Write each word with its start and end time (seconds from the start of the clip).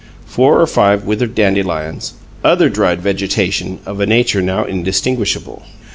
Four 0.25 0.59
or 0.59 0.65
five 0.65 1.03
withered 1.03 1.35
dandelions. 1.35 2.15
Other 2.43 2.69
dried 2.69 3.03
vegetation, 3.03 3.77
of 3.85 3.99
a 3.99 4.07
nature 4.07 4.41
now 4.41 4.65
indistinguishable. 4.65 5.61